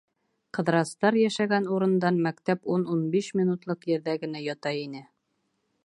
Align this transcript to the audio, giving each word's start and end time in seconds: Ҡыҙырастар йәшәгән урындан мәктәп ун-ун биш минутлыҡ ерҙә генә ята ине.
Ҡыҙырастар 0.57 1.17
йәшәгән 1.23 1.67
урындан 1.75 2.17
мәктәп 2.29 2.65
ун-ун 2.77 3.05
биш 3.17 3.31
минутлыҡ 3.41 3.89
ерҙә 3.95 4.17
генә 4.25 4.43
ята 4.49 4.75
ине. 4.83 5.05